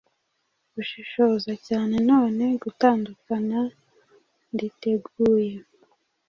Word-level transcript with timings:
ushishoza 0.81 1.51
cyanenone 1.65 2.45
gutandukana 2.63 3.59
nditeguye 4.53 5.53